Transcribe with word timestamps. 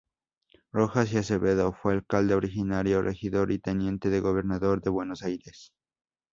Rojas 0.71 1.13
y 1.13 1.17
Acevedo 1.17 1.73
fue 1.73 1.93
alcalde 1.93 2.33
ordinario, 2.33 3.03
regidor 3.03 3.51
y 3.51 3.59
teniente 3.59 4.09
de 4.09 4.19
gobernador 4.19 4.81
de 4.81 4.89
Buenos 4.89 5.21
Aires. 5.21 5.73